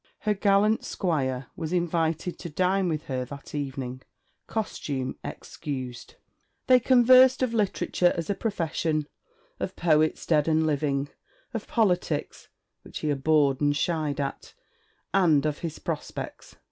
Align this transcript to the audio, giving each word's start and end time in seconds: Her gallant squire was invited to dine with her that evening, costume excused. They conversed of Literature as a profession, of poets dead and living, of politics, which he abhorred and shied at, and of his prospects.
Her 0.21 0.33
gallant 0.33 0.83
squire 0.83 1.45
was 1.55 1.71
invited 1.71 2.39
to 2.39 2.49
dine 2.49 2.89
with 2.89 3.03
her 3.03 3.23
that 3.25 3.53
evening, 3.53 4.01
costume 4.47 5.15
excused. 5.23 6.15
They 6.65 6.79
conversed 6.79 7.43
of 7.43 7.53
Literature 7.53 8.11
as 8.17 8.27
a 8.27 8.33
profession, 8.33 9.05
of 9.59 9.75
poets 9.75 10.25
dead 10.25 10.47
and 10.47 10.65
living, 10.65 11.09
of 11.53 11.67
politics, 11.67 12.47
which 12.81 12.97
he 13.01 13.11
abhorred 13.11 13.61
and 13.61 13.77
shied 13.77 14.19
at, 14.19 14.55
and 15.13 15.45
of 15.45 15.59
his 15.59 15.77
prospects. 15.77 16.55